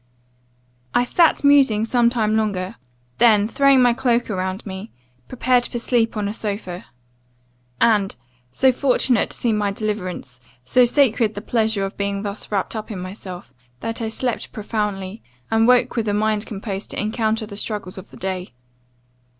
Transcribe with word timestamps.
"I 0.95 1.03
sat 1.05 1.43
musing 1.43 1.85
some 1.85 2.09
time 2.09 2.35
longer; 2.35 2.77
then, 3.19 3.47
throwing 3.47 3.83
my 3.83 3.93
cloak 3.93 4.31
around 4.31 4.65
me, 4.65 4.89
prepared 5.27 5.67
for 5.67 5.77
sleep 5.77 6.17
on 6.17 6.27
a 6.27 6.33
sopha. 6.33 6.85
And, 7.79 8.15
so 8.51 8.71
fortunate 8.71 9.31
seemed 9.31 9.59
my 9.59 9.69
deliverance, 9.69 10.39
so 10.65 10.85
sacred 10.85 11.35
the 11.35 11.41
pleasure 11.41 11.85
of 11.85 11.97
being 11.97 12.23
thus 12.23 12.51
wrapped 12.51 12.75
up 12.75 12.89
in 12.89 12.97
myself, 12.97 13.53
that 13.81 14.01
I 14.01 14.09
slept 14.09 14.51
profoundly, 14.51 15.21
and 15.51 15.67
woke 15.67 15.95
with 15.95 16.07
a 16.07 16.15
mind 16.15 16.47
composed 16.47 16.89
to 16.89 16.99
encounter 16.99 17.45
the 17.45 17.55
struggles 17.55 17.99
of 17.99 18.09
the 18.09 18.17
day. 18.17 18.53